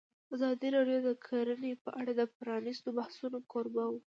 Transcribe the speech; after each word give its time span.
ازادي 0.35 0.67
راډیو 0.77 0.99
د 1.07 1.09
کرهنه 1.27 1.71
په 1.83 1.89
اړه 1.99 2.11
د 2.15 2.21
پرانیستو 2.37 2.89
بحثونو 2.97 3.37
کوربه 3.51 3.83
وه. 3.89 3.99